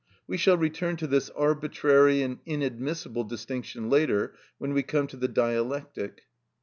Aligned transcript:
We 0.25 0.35
shall 0.35 0.57
return 0.57 0.95
to 0.97 1.05
this 1.05 1.29
arbitrary 1.29 2.23
and 2.23 2.39
inadmissible 2.43 3.23
distinction 3.23 3.87
later, 3.87 4.33
when 4.57 4.73
we 4.73 4.81
come 4.81 5.05
to 5.05 5.15
the 5.15 5.27
Dialectic. 5.27 6.23